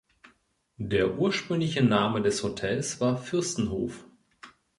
Der 0.79 1.19
ursprüngliche 1.19 1.83
Name 1.83 2.23
des 2.23 2.41
Hotels 2.41 2.99
war 3.01 3.17
"Fürstenhof". 3.17 4.03